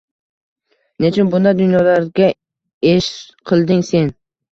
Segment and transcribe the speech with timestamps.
[1.03, 2.29] Nechun bunday dunyolarga
[2.93, 3.11] esh
[3.51, 4.11] qilding Sen